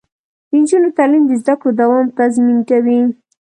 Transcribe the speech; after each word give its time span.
د 0.47 0.51
نجونو 0.59 0.89
تعلیم 0.97 1.23
د 1.27 1.31
زدکړو 1.41 1.77
دوام 1.81 2.05
تضمین 2.19 2.59
کوي. 2.69 2.99